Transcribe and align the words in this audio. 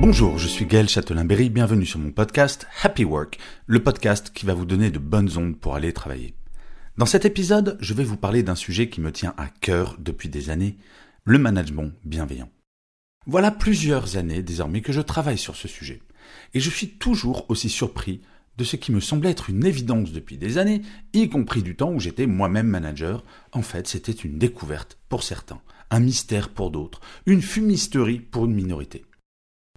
Bonjour, 0.00 0.38
je 0.38 0.48
suis 0.48 0.64
Gaël 0.64 0.88
Châtelain-Berry, 0.88 1.50
bienvenue 1.50 1.84
sur 1.84 1.98
mon 1.98 2.10
podcast 2.10 2.66
Happy 2.82 3.04
Work, 3.04 3.38
le 3.66 3.82
podcast 3.82 4.30
qui 4.32 4.46
va 4.46 4.54
vous 4.54 4.64
donner 4.64 4.90
de 4.90 4.98
bonnes 4.98 5.36
ondes 5.36 5.58
pour 5.58 5.74
aller 5.74 5.92
travailler. 5.92 6.32
Dans 6.96 7.04
cet 7.04 7.26
épisode, 7.26 7.76
je 7.80 7.92
vais 7.92 8.02
vous 8.02 8.16
parler 8.16 8.42
d'un 8.42 8.54
sujet 8.54 8.88
qui 8.88 9.02
me 9.02 9.12
tient 9.12 9.34
à 9.36 9.48
cœur 9.48 9.96
depuis 9.98 10.30
des 10.30 10.48
années, 10.48 10.78
le 11.24 11.36
management 11.38 11.92
bienveillant. 12.06 12.48
Voilà 13.26 13.50
plusieurs 13.50 14.16
années 14.16 14.42
désormais 14.42 14.80
que 14.80 14.94
je 14.94 15.02
travaille 15.02 15.36
sur 15.36 15.54
ce 15.54 15.68
sujet, 15.68 16.00
et 16.54 16.60
je 16.60 16.70
suis 16.70 16.88
toujours 16.88 17.44
aussi 17.50 17.68
surpris 17.68 18.22
de 18.56 18.64
ce 18.64 18.76
qui 18.76 18.92
me 18.92 19.00
semblait 19.00 19.32
être 19.32 19.50
une 19.50 19.66
évidence 19.66 20.12
depuis 20.12 20.38
des 20.38 20.56
années, 20.56 20.80
y 21.12 21.28
compris 21.28 21.62
du 21.62 21.76
temps 21.76 21.92
où 21.92 22.00
j'étais 22.00 22.26
moi-même 22.26 22.68
manager. 22.68 23.22
En 23.52 23.60
fait, 23.60 23.86
c'était 23.86 24.12
une 24.12 24.38
découverte 24.38 24.96
pour 25.10 25.24
certains, 25.24 25.60
un 25.90 26.00
mystère 26.00 26.48
pour 26.48 26.70
d'autres, 26.70 27.02
une 27.26 27.42
fumisterie 27.42 28.20
pour 28.20 28.46
une 28.46 28.54
minorité. 28.54 29.04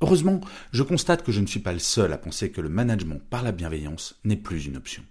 Heureusement, 0.03 0.41
je 0.73 0.83
constate 0.83 1.23
que 1.23 1.31
je 1.31 1.39
ne 1.39 1.47
suis 1.47 1.61
pas 1.61 1.71
le 1.71 1.79
seul 1.79 2.11
à 2.11 2.17
penser 2.17 2.51
que 2.51 2.59
le 2.59 2.67
management 2.67 3.21
par 3.29 3.41
la 3.41 3.53
bienveillance 3.53 4.19
n'est 4.25 4.35
plus 4.35 4.65
une 4.65 4.75
option. 4.75 5.01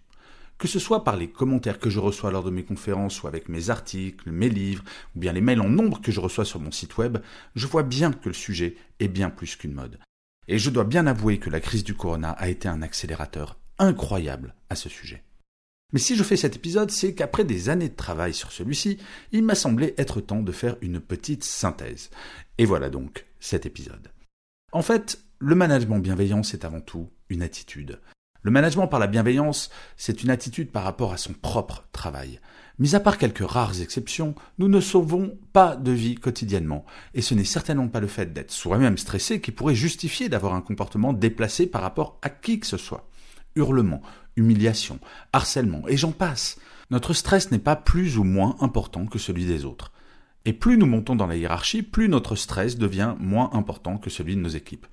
Que 0.58 0.68
ce 0.68 0.78
soit 0.78 1.02
par 1.02 1.16
les 1.16 1.30
commentaires 1.30 1.78
que 1.78 1.88
je 1.88 1.98
reçois 1.98 2.30
lors 2.30 2.44
de 2.44 2.50
mes 2.50 2.62
conférences 2.62 3.22
ou 3.22 3.26
avec 3.26 3.48
mes 3.48 3.70
articles, 3.70 4.30
mes 4.30 4.50
livres, 4.50 4.84
ou 5.16 5.20
bien 5.20 5.32
les 5.32 5.40
mails 5.40 5.62
en 5.62 5.70
nombre 5.70 6.02
que 6.02 6.12
je 6.12 6.20
reçois 6.20 6.44
sur 6.44 6.60
mon 6.60 6.70
site 6.70 6.98
web, 6.98 7.16
je 7.54 7.66
vois 7.66 7.84
bien 7.84 8.12
que 8.12 8.28
le 8.28 8.34
sujet 8.34 8.76
est 9.00 9.08
bien 9.08 9.30
plus 9.30 9.56
qu'une 9.56 9.72
mode. 9.72 9.98
Et 10.46 10.58
je 10.58 10.68
dois 10.68 10.84
bien 10.84 11.06
avouer 11.06 11.38
que 11.38 11.48
la 11.48 11.60
crise 11.60 11.84
du 11.84 11.94
corona 11.94 12.32
a 12.32 12.50
été 12.50 12.68
un 12.68 12.82
accélérateur 12.82 13.56
incroyable 13.78 14.54
à 14.68 14.76
ce 14.76 14.90
sujet. 14.90 15.24
Mais 15.94 16.00
si 16.00 16.16
je 16.16 16.22
fais 16.22 16.36
cet 16.36 16.56
épisode, 16.56 16.90
c'est 16.90 17.14
qu'après 17.14 17.44
des 17.46 17.70
années 17.70 17.88
de 17.88 17.96
travail 17.96 18.34
sur 18.34 18.52
celui-ci, 18.52 18.98
il 19.32 19.42
m'a 19.42 19.54
semblé 19.54 19.94
être 19.96 20.20
temps 20.20 20.42
de 20.42 20.52
faire 20.52 20.76
une 20.82 21.00
petite 21.00 21.44
synthèse. 21.44 22.10
Et 22.58 22.66
voilà 22.66 22.90
donc 22.90 23.24
cet 23.40 23.64
épisode. 23.64 24.10
En 24.74 24.80
fait, 24.80 25.22
le 25.38 25.54
management 25.54 25.98
bienveillant, 25.98 26.42
c'est 26.42 26.64
avant 26.64 26.80
tout 26.80 27.10
une 27.28 27.42
attitude. 27.42 28.00
Le 28.40 28.50
management 28.50 28.88
par 28.88 29.00
la 29.00 29.06
bienveillance, 29.06 29.68
c'est 29.98 30.22
une 30.22 30.30
attitude 30.30 30.72
par 30.72 30.82
rapport 30.82 31.12
à 31.12 31.18
son 31.18 31.34
propre 31.34 31.84
travail. 31.92 32.40
Mis 32.78 32.94
à 32.94 33.00
part 33.00 33.18
quelques 33.18 33.46
rares 33.46 33.82
exceptions, 33.82 34.34
nous 34.56 34.68
ne 34.68 34.80
sauvons 34.80 35.38
pas 35.52 35.76
de 35.76 35.92
vie 35.92 36.14
quotidiennement, 36.14 36.86
et 37.12 37.20
ce 37.20 37.34
n'est 37.34 37.44
certainement 37.44 37.88
pas 37.88 38.00
le 38.00 38.06
fait 38.06 38.32
d'être 38.32 38.50
soi-même 38.50 38.96
stressé 38.96 39.42
qui 39.42 39.52
pourrait 39.52 39.74
justifier 39.74 40.30
d'avoir 40.30 40.54
un 40.54 40.62
comportement 40.62 41.12
déplacé 41.12 41.66
par 41.66 41.82
rapport 41.82 42.18
à 42.22 42.30
qui 42.30 42.58
que 42.58 42.66
ce 42.66 42.78
soit. 42.78 43.10
Hurlement, 43.56 44.00
humiliation, 44.36 45.00
harcèlement, 45.34 45.86
et 45.86 45.98
j'en 45.98 46.12
passe. 46.12 46.56
Notre 46.90 47.12
stress 47.12 47.50
n'est 47.50 47.58
pas 47.58 47.76
plus 47.76 48.16
ou 48.16 48.24
moins 48.24 48.56
important 48.60 49.04
que 49.04 49.18
celui 49.18 49.44
des 49.44 49.66
autres. 49.66 49.92
Et 50.44 50.52
plus 50.52 50.76
nous 50.76 50.86
montons 50.86 51.14
dans 51.14 51.26
la 51.26 51.36
hiérarchie, 51.36 51.82
plus 51.82 52.08
notre 52.08 52.34
stress 52.34 52.76
devient 52.76 53.14
moins 53.18 53.50
important 53.52 53.98
que 53.98 54.10
celui 54.10 54.34
de 54.34 54.40
nos 54.40 54.48
équipes. 54.48 54.86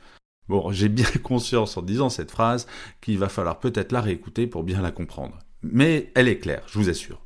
Bon, 0.47 0.71
j'ai 0.71 0.89
bien 0.89 1.05
conscience 1.23 1.77
en 1.77 1.81
disant 1.81 2.09
cette 2.09 2.31
phrase 2.31 2.67
qu'il 3.01 3.17
va 3.17 3.29
falloir 3.29 3.59
peut-être 3.59 3.91
la 3.91 4.01
réécouter 4.01 4.47
pour 4.47 4.63
bien 4.63 4.81
la 4.81 4.91
comprendre. 4.91 5.39
Mais 5.61 6.11
elle 6.15 6.27
est 6.27 6.39
claire, 6.39 6.63
je 6.67 6.79
vous 6.79 6.89
assure. 6.89 7.21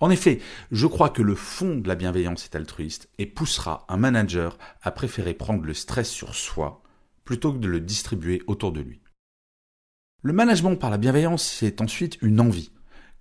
En 0.00 0.10
effet, 0.10 0.40
je 0.70 0.86
crois 0.86 1.10
que 1.10 1.22
le 1.22 1.34
fond 1.34 1.76
de 1.76 1.88
la 1.88 1.94
bienveillance 1.94 2.44
est 2.44 2.56
altruiste 2.56 3.08
et 3.18 3.26
poussera 3.26 3.84
un 3.88 3.96
manager 3.96 4.58
à 4.82 4.90
préférer 4.90 5.34
prendre 5.34 5.64
le 5.64 5.74
stress 5.74 6.10
sur 6.10 6.34
soi 6.34 6.82
plutôt 7.24 7.52
que 7.52 7.58
de 7.58 7.68
le 7.68 7.80
distribuer 7.80 8.42
autour 8.46 8.72
de 8.72 8.80
lui. 8.80 9.00
Le 10.22 10.32
management 10.32 10.76
par 10.76 10.90
la 10.90 10.98
bienveillance, 10.98 11.44
c'est 11.44 11.80
ensuite 11.80 12.18
une 12.20 12.40
envie, 12.40 12.70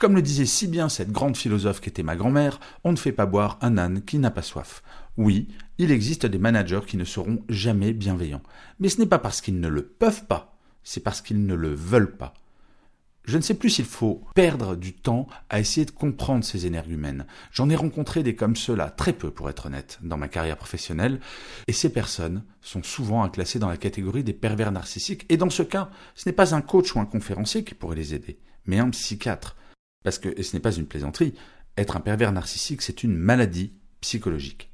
comme 0.01 0.15
le 0.15 0.23
disait 0.23 0.47
si 0.47 0.67
bien 0.67 0.89
cette 0.89 1.11
grande 1.11 1.37
philosophe 1.37 1.79
qu'était 1.79 2.01
ma 2.01 2.15
grand-mère, 2.15 2.59
on 2.83 2.91
ne 2.91 2.97
fait 2.97 3.11
pas 3.11 3.27
boire 3.27 3.59
un 3.61 3.77
âne 3.77 4.01
qui 4.01 4.17
n'a 4.17 4.31
pas 4.31 4.41
soif. 4.41 4.81
Oui, 5.15 5.47
il 5.77 5.91
existe 5.91 6.25
des 6.25 6.39
managers 6.39 6.79
qui 6.87 6.97
ne 6.97 7.05
seront 7.05 7.43
jamais 7.49 7.93
bienveillants. 7.93 8.41
Mais 8.79 8.89
ce 8.89 8.97
n'est 8.99 9.05
pas 9.05 9.19
parce 9.19 9.41
qu'ils 9.41 9.59
ne 9.59 9.67
le 9.67 9.83
peuvent 9.83 10.25
pas, 10.25 10.57
c'est 10.81 11.03
parce 11.03 11.21
qu'ils 11.21 11.45
ne 11.45 11.53
le 11.53 11.71
veulent 11.75 12.17
pas. 12.17 12.33
Je 13.25 13.37
ne 13.37 13.43
sais 13.43 13.53
plus 13.53 13.69
s'il 13.69 13.85
faut 13.85 14.23
perdre 14.33 14.75
du 14.75 14.93
temps 14.93 15.27
à 15.51 15.59
essayer 15.59 15.85
de 15.85 15.91
comprendre 15.91 16.43
ces 16.43 16.65
énergumènes. 16.65 17.27
J'en 17.51 17.69
ai 17.69 17.75
rencontré 17.75 18.23
des 18.23 18.33
comme 18.33 18.55
ceux-là, 18.55 18.89
très 18.89 19.13
peu 19.13 19.29
pour 19.29 19.51
être 19.51 19.67
honnête, 19.67 19.99
dans 20.01 20.17
ma 20.17 20.29
carrière 20.29 20.57
professionnelle, 20.57 21.19
et 21.67 21.73
ces 21.73 21.93
personnes 21.93 22.43
sont 22.61 22.81
souvent 22.81 23.21
à 23.21 23.29
classer 23.29 23.59
dans 23.59 23.69
la 23.69 23.77
catégorie 23.77 24.23
des 24.23 24.33
pervers 24.33 24.71
narcissiques, 24.71 25.27
et 25.29 25.37
dans 25.37 25.51
ce 25.51 25.61
cas, 25.61 25.91
ce 26.15 26.27
n'est 26.27 26.33
pas 26.33 26.55
un 26.55 26.61
coach 26.61 26.95
ou 26.95 26.99
un 26.99 27.05
conférencier 27.05 27.63
qui 27.63 27.75
pourrait 27.75 27.95
les 27.95 28.15
aider, 28.15 28.39
mais 28.65 28.79
un 28.79 28.89
psychiatre. 28.89 29.55
Parce 30.03 30.19
que, 30.19 30.41
ce 30.41 30.55
n'est 30.55 30.61
pas 30.61 30.73
une 30.73 30.85
plaisanterie, 30.85 31.33
être 31.77 31.97
un 31.97 32.01
pervers 32.01 32.31
narcissique, 32.31 32.81
c'est 32.81 33.03
une 33.03 33.15
maladie 33.15 33.73
psychologique. 34.01 34.71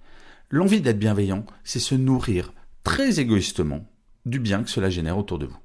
L'envie 0.49 0.81
d'être 0.81 0.99
bienveillant, 0.99 1.45
c'est 1.63 1.79
se 1.79 1.95
nourrir 1.95 2.53
très 2.83 3.19
égoïstement 3.19 3.89
du 4.25 4.39
bien 4.39 4.63
que 4.63 4.69
cela 4.69 4.89
génère 4.89 5.17
autour 5.17 5.39
de 5.39 5.45
vous. 5.45 5.57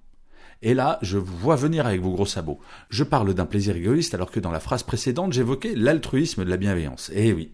Et 0.62 0.74
là, 0.74 0.98
je 1.02 1.18
vous 1.18 1.36
vois 1.36 1.56
venir 1.56 1.86
avec 1.86 2.00
vos 2.00 2.12
gros 2.12 2.26
sabots. 2.26 2.60
Je 2.88 3.02
parle 3.02 3.34
d'un 3.34 3.46
plaisir 3.46 3.76
égoïste 3.76 4.14
alors 4.14 4.30
que 4.30 4.40
dans 4.40 4.52
la 4.52 4.60
phrase 4.60 4.84
précédente, 4.84 5.32
j'évoquais 5.32 5.74
l'altruisme 5.74 6.44
de 6.44 6.50
la 6.50 6.56
bienveillance. 6.56 7.10
Eh 7.14 7.32
oui. 7.32 7.52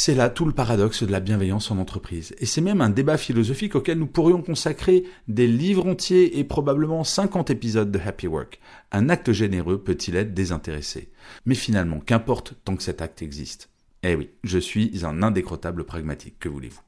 C'est 0.00 0.14
là 0.14 0.30
tout 0.30 0.44
le 0.44 0.52
paradoxe 0.52 1.02
de 1.02 1.10
la 1.10 1.18
bienveillance 1.18 1.72
en 1.72 1.78
entreprise. 1.78 2.32
Et 2.38 2.46
c'est 2.46 2.60
même 2.60 2.80
un 2.80 2.88
débat 2.88 3.18
philosophique 3.18 3.74
auquel 3.74 3.98
nous 3.98 4.06
pourrions 4.06 4.42
consacrer 4.42 5.02
des 5.26 5.48
livres 5.48 5.88
entiers 5.88 6.38
et 6.38 6.44
probablement 6.44 7.02
50 7.02 7.50
épisodes 7.50 7.90
de 7.90 7.98
Happy 7.98 8.28
Work. 8.28 8.60
Un 8.92 9.08
acte 9.08 9.32
généreux 9.32 9.82
peut-il 9.82 10.14
être 10.14 10.34
désintéressé 10.34 11.10
Mais 11.46 11.56
finalement, 11.56 11.98
qu'importe 11.98 12.54
tant 12.64 12.76
que 12.76 12.84
cet 12.84 13.02
acte 13.02 13.22
existe. 13.22 13.70
Eh 14.04 14.14
oui, 14.14 14.30
je 14.44 14.60
suis 14.60 15.04
un 15.04 15.20
indécrottable 15.20 15.82
pragmatique, 15.82 16.38
que 16.38 16.48
voulez-vous 16.48 16.80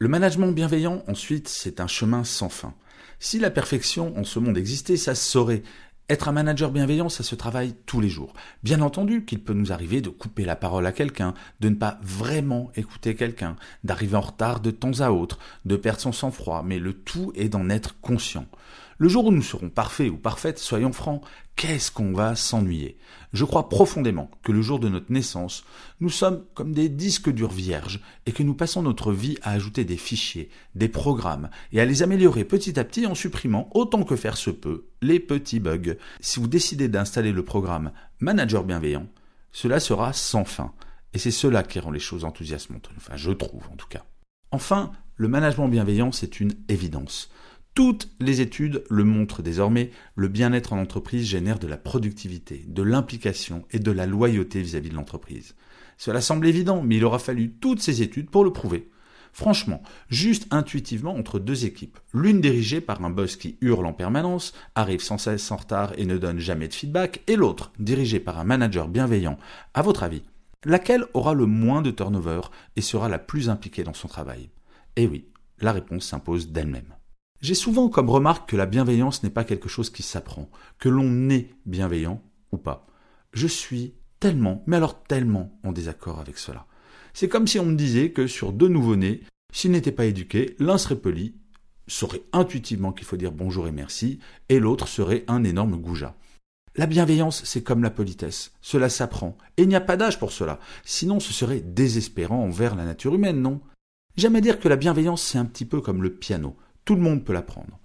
Le 0.00 0.08
management 0.08 0.50
bienveillant, 0.50 1.04
ensuite, 1.06 1.46
c'est 1.46 1.78
un 1.78 1.86
chemin 1.86 2.24
sans 2.24 2.48
fin. 2.48 2.74
Si 3.20 3.38
la 3.38 3.50
perfection 3.50 4.18
en 4.18 4.24
ce 4.24 4.40
monde 4.40 4.58
existait, 4.58 4.96
ça 4.96 5.14
se 5.14 5.30
saurait. 5.30 5.62
Être 6.10 6.26
un 6.26 6.32
manager 6.32 6.72
bienveillant, 6.72 7.08
ça 7.08 7.22
se 7.22 7.36
travaille 7.36 7.72
tous 7.86 8.00
les 8.00 8.08
jours. 8.08 8.32
Bien 8.64 8.80
entendu 8.80 9.24
qu'il 9.24 9.44
peut 9.44 9.52
nous 9.52 9.70
arriver 9.70 10.00
de 10.00 10.08
couper 10.08 10.44
la 10.44 10.56
parole 10.56 10.84
à 10.84 10.90
quelqu'un, 10.90 11.34
de 11.60 11.68
ne 11.68 11.76
pas 11.76 12.00
vraiment 12.02 12.72
écouter 12.74 13.14
quelqu'un, 13.14 13.54
d'arriver 13.84 14.16
en 14.16 14.22
retard 14.22 14.58
de 14.58 14.72
temps 14.72 14.98
à 15.02 15.12
autre, 15.12 15.38
de 15.66 15.76
perdre 15.76 16.00
son 16.00 16.10
sang-froid, 16.10 16.64
mais 16.66 16.80
le 16.80 16.94
tout 16.94 17.30
est 17.36 17.48
d'en 17.48 17.70
être 17.70 18.00
conscient. 18.00 18.46
Le 18.98 19.08
jour 19.08 19.26
où 19.26 19.30
nous 19.30 19.40
serons 19.40 19.68
parfaits 19.70 20.10
ou 20.10 20.16
parfaites, 20.16 20.58
soyons 20.58 20.92
francs, 20.92 21.22
qu'est-ce 21.60 21.90
qu'on 21.90 22.14
va 22.14 22.36
s'ennuyer? 22.36 22.96
Je 23.34 23.44
crois 23.44 23.68
profondément 23.68 24.30
que 24.42 24.50
le 24.50 24.62
jour 24.62 24.80
de 24.80 24.88
notre 24.88 25.12
naissance, 25.12 25.62
nous 26.00 26.08
sommes 26.08 26.42
comme 26.54 26.72
des 26.72 26.88
disques 26.88 27.28
durs 27.28 27.50
vierges 27.50 28.00
et 28.24 28.32
que 28.32 28.42
nous 28.42 28.54
passons 28.54 28.80
notre 28.80 29.12
vie 29.12 29.36
à 29.42 29.50
ajouter 29.50 29.84
des 29.84 29.98
fichiers, 29.98 30.48
des 30.74 30.88
programmes 30.88 31.50
et 31.72 31.80
à 31.82 31.84
les 31.84 32.02
améliorer 32.02 32.44
petit 32.44 32.80
à 32.80 32.84
petit 32.84 33.06
en 33.06 33.14
supprimant 33.14 33.68
autant 33.74 34.04
que 34.04 34.16
faire 34.16 34.38
se 34.38 34.48
peut 34.48 34.86
les 35.02 35.20
petits 35.20 35.60
bugs. 35.60 35.96
Si 36.20 36.40
vous 36.40 36.48
décidez 36.48 36.88
d'installer 36.88 37.30
le 37.30 37.44
programme 37.44 37.92
Manager 38.20 38.64
bienveillant, 38.64 39.06
cela 39.52 39.80
sera 39.80 40.14
sans 40.14 40.46
fin. 40.46 40.72
Et 41.12 41.18
c'est 41.18 41.30
cela 41.30 41.62
qui 41.62 41.78
rend 41.78 41.90
les 41.90 42.00
choses 42.00 42.24
enthousiasmantes, 42.24 42.88
enfin 42.96 43.16
je 43.16 43.32
trouve 43.32 43.68
en 43.70 43.76
tout 43.76 43.88
cas. 43.88 44.06
Enfin, 44.50 44.92
le 45.16 45.28
management 45.28 45.68
bienveillant, 45.68 46.10
c'est 46.10 46.40
une 46.40 46.54
évidence. 46.68 47.30
Toutes 47.80 48.10
les 48.20 48.42
études 48.42 48.84
le 48.90 49.04
montrent 49.04 49.40
désormais, 49.40 49.90
le 50.14 50.28
bien-être 50.28 50.74
en 50.74 50.78
entreprise 50.78 51.26
génère 51.26 51.58
de 51.58 51.66
la 51.66 51.78
productivité, 51.78 52.66
de 52.68 52.82
l'implication 52.82 53.64
et 53.70 53.78
de 53.78 53.90
la 53.90 54.04
loyauté 54.04 54.60
vis-à-vis 54.60 54.90
de 54.90 54.94
l'entreprise. 54.94 55.54
Cela 55.96 56.20
semble 56.20 56.46
évident, 56.46 56.82
mais 56.82 56.98
il 56.98 57.04
aura 57.06 57.18
fallu 57.18 57.52
toutes 57.52 57.80
ces 57.80 58.02
études 58.02 58.28
pour 58.28 58.44
le 58.44 58.52
prouver. 58.52 58.90
Franchement, 59.32 59.82
juste 60.10 60.46
intuitivement 60.50 61.16
entre 61.16 61.38
deux 61.38 61.64
équipes, 61.64 61.98
l'une 62.12 62.42
dirigée 62.42 62.82
par 62.82 63.02
un 63.02 63.08
boss 63.08 63.36
qui 63.36 63.56
hurle 63.62 63.86
en 63.86 63.94
permanence, 63.94 64.52
arrive 64.74 65.00
sans 65.00 65.16
cesse 65.16 65.50
en 65.50 65.56
retard 65.56 65.94
et 65.96 66.04
ne 66.04 66.18
donne 66.18 66.38
jamais 66.38 66.68
de 66.68 66.74
feedback, 66.74 67.22
et 67.28 67.36
l'autre 67.36 67.72
dirigée 67.78 68.20
par 68.20 68.38
un 68.38 68.44
manager 68.44 68.88
bienveillant, 68.88 69.38
à 69.72 69.80
votre 69.80 70.02
avis, 70.02 70.24
laquelle 70.66 71.06
aura 71.14 71.32
le 71.32 71.46
moins 71.46 71.80
de 71.80 71.90
turnover 71.90 72.42
et 72.76 72.82
sera 72.82 73.08
la 73.08 73.18
plus 73.18 73.48
impliquée 73.48 73.84
dans 73.84 73.94
son 73.94 74.08
travail? 74.08 74.50
Eh 74.96 75.06
oui, 75.06 75.24
la 75.60 75.72
réponse 75.72 76.04
s'impose 76.04 76.52
d'elle-même. 76.52 76.92
J'ai 77.40 77.54
souvent 77.54 77.88
comme 77.88 78.10
remarque 78.10 78.50
que 78.50 78.56
la 78.56 78.66
bienveillance 78.66 79.22
n'est 79.22 79.30
pas 79.30 79.44
quelque 79.44 79.68
chose 79.68 79.88
qui 79.88 80.02
s'apprend, 80.02 80.50
que 80.78 80.90
l'on 80.90 81.30
est 81.30 81.54
bienveillant 81.64 82.22
ou 82.52 82.58
pas. 82.58 82.86
Je 83.32 83.46
suis 83.46 83.94
tellement, 84.18 84.62
mais 84.66 84.76
alors 84.76 85.02
tellement 85.04 85.58
en 85.64 85.72
désaccord 85.72 86.20
avec 86.20 86.36
cela. 86.36 86.66
C'est 87.14 87.28
comme 87.28 87.46
si 87.46 87.58
on 87.58 87.64
me 87.64 87.76
disait 87.76 88.12
que 88.12 88.26
sur 88.26 88.52
deux 88.52 88.68
nouveau-nés, 88.68 89.22
s'ils 89.52 89.70
n'étaient 89.70 89.90
pas 89.90 90.04
éduqués, 90.04 90.54
l'un 90.58 90.76
serait 90.76 90.96
poli, 90.96 91.34
saurait 91.86 92.22
intuitivement 92.32 92.92
qu'il 92.92 93.06
faut 93.06 93.16
dire 93.16 93.32
bonjour 93.32 93.66
et 93.66 93.72
merci, 93.72 94.18
et 94.50 94.60
l'autre 94.60 94.86
serait 94.86 95.24
un 95.26 95.42
énorme 95.42 95.76
goujat. 95.76 96.14
La 96.76 96.86
bienveillance, 96.86 97.42
c'est 97.44 97.62
comme 97.62 97.82
la 97.82 97.90
politesse. 97.90 98.52
Cela 98.60 98.88
s'apprend. 98.88 99.36
Et 99.56 99.62
il 99.62 99.68
n'y 99.68 99.74
a 99.74 99.80
pas 99.80 99.96
d'âge 99.96 100.20
pour 100.20 100.30
cela. 100.30 100.60
Sinon, 100.84 101.18
ce 101.18 101.32
serait 101.32 101.60
désespérant 101.60 102.44
envers 102.44 102.76
la 102.76 102.84
nature 102.84 103.14
humaine, 103.14 103.40
non? 103.42 103.60
J'aime 104.16 104.36
à 104.36 104.40
dire 104.40 104.60
que 104.60 104.68
la 104.68 104.76
bienveillance, 104.76 105.22
c'est 105.22 105.38
un 105.38 105.46
petit 105.46 105.64
peu 105.64 105.80
comme 105.80 106.02
le 106.02 106.14
piano. 106.14 106.56
Tout 106.90 106.96
le 106.96 107.02
monde 107.02 107.22
peut 107.24 107.32
l'apprendre. 107.32 107.78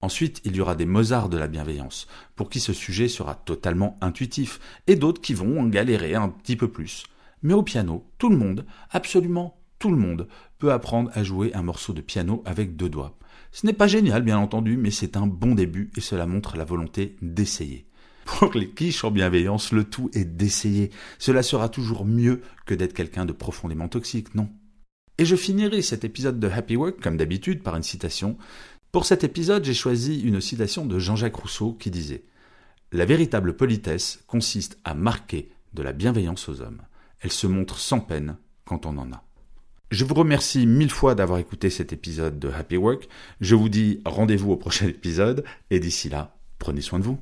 Ensuite, 0.00 0.40
il 0.44 0.56
y 0.56 0.60
aura 0.60 0.74
des 0.74 0.84
Mozart 0.84 1.28
de 1.28 1.38
la 1.38 1.46
bienveillance, 1.46 2.08
pour 2.34 2.50
qui 2.50 2.58
ce 2.58 2.72
sujet 2.72 3.06
sera 3.06 3.36
totalement 3.36 3.96
intuitif, 4.00 4.58
et 4.88 4.96
d'autres 4.96 5.20
qui 5.20 5.32
vont 5.32 5.60
en 5.60 5.68
galérer 5.68 6.16
un 6.16 6.28
petit 6.28 6.56
peu 6.56 6.66
plus. 6.66 7.04
Mais 7.44 7.54
au 7.54 7.62
piano, 7.62 8.04
tout 8.18 8.28
le 8.28 8.36
monde, 8.36 8.66
absolument 8.90 9.60
tout 9.78 9.92
le 9.92 9.96
monde, 9.96 10.26
peut 10.58 10.72
apprendre 10.72 11.08
à 11.14 11.22
jouer 11.22 11.54
un 11.54 11.62
morceau 11.62 11.92
de 11.92 12.00
piano 12.00 12.42
avec 12.44 12.74
deux 12.74 12.88
doigts. 12.88 13.16
Ce 13.52 13.64
n'est 13.64 13.72
pas 13.72 13.86
génial, 13.86 14.22
bien 14.22 14.38
entendu, 14.38 14.76
mais 14.76 14.90
c'est 14.90 15.16
un 15.16 15.28
bon 15.28 15.54
début 15.54 15.92
et 15.96 16.00
cela 16.00 16.26
montre 16.26 16.56
la 16.56 16.64
volonté 16.64 17.14
d'essayer. 17.22 17.86
Pour 18.24 18.52
les 18.54 18.70
quiches 18.70 19.04
en 19.04 19.12
bienveillance, 19.12 19.70
le 19.70 19.84
tout 19.84 20.10
est 20.14 20.24
d'essayer. 20.24 20.90
Cela 21.20 21.44
sera 21.44 21.68
toujours 21.68 22.04
mieux 22.04 22.42
que 22.66 22.74
d'être 22.74 22.92
quelqu'un 22.92 23.24
de 23.24 23.32
profondément 23.32 23.86
toxique, 23.86 24.34
non? 24.34 24.48
Et 25.18 25.24
je 25.24 25.34
finirai 25.34 25.82
cet 25.82 26.04
épisode 26.04 26.38
de 26.38 26.48
Happy 26.48 26.76
Work, 26.76 27.00
comme 27.00 27.16
d'habitude, 27.16 27.64
par 27.64 27.74
une 27.74 27.82
citation. 27.82 28.38
Pour 28.92 29.04
cet 29.04 29.24
épisode, 29.24 29.64
j'ai 29.64 29.74
choisi 29.74 30.20
une 30.20 30.40
citation 30.40 30.86
de 30.86 31.00
Jean-Jacques 31.00 31.34
Rousseau 31.34 31.72
qui 31.72 31.90
disait 31.90 32.22
La 32.92 33.04
véritable 33.04 33.56
politesse 33.56 34.20
consiste 34.28 34.78
à 34.84 34.94
marquer 34.94 35.50
de 35.74 35.82
la 35.82 35.92
bienveillance 35.92 36.48
aux 36.48 36.60
hommes. 36.60 36.82
Elle 37.20 37.32
se 37.32 37.48
montre 37.48 37.78
sans 37.78 37.98
peine 37.98 38.36
quand 38.64 38.86
on 38.86 38.96
en 38.96 39.10
a. 39.12 39.24
Je 39.90 40.04
vous 40.04 40.14
remercie 40.14 40.66
mille 40.66 40.90
fois 40.90 41.16
d'avoir 41.16 41.40
écouté 41.40 41.68
cet 41.68 41.92
épisode 41.92 42.38
de 42.38 42.48
Happy 42.48 42.76
Work. 42.76 43.08
Je 43.40 43.56
vous 43.56 43.68
dis 43.68 44.00
rendez-vous 44.04 44.52
au 44.52 44.56
prochain 44.56 44.86
épisode 44.88 45.44
et 45.70 45.80
d'ici 45.80 46.08
là, 46.08 46.36
prenez 46.60 46.80
soin 46.80 47.00
de 47.00 47.04
vous. 47.04 47.18